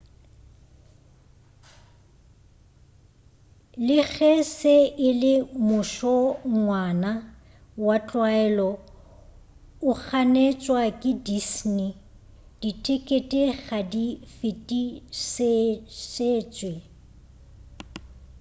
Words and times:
le 3.85 3.97
ge 4.13 4.31
se 4.57 4.75
e 5.07 5.09
le 5.21 5.33
mošongwana 5.67 7.11
wa 7.85 7.95
tlwaelo 8.07 8.69
o 9.89 9.91
ganetšwa 10.05 10.81
ke 11.01 11.11
disney 11.27 11.91
dithekete 12.61 13.41
ga 13.65 13.79
di 13.91 14.05
fetišetšwe 14.35 16.73